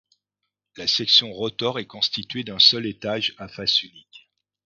[0.77, 4.31] La section rotor est constituée d'un seul étage à face unique.